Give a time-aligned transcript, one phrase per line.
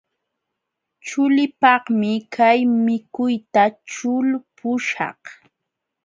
[1.05, 5.21] Chuliipaqmi kay mikuyta ćhulpuśhaq.